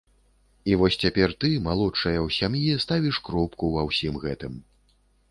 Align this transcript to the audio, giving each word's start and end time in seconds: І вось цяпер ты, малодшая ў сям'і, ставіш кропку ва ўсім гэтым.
І 0.69 0.75
вось 0.83 0.95
цяпер 1.01 1.33
ты, 1.43 1.49
малодшая 1.67 2.13
ў 2.25 2.29
сям'і, 2.37 2.71
ставіш 2.85 3.19
кропку 3.27 3.69
ва 3.75 3.83
ўсім 3.89 4.17
гэтым. 4.25 4.57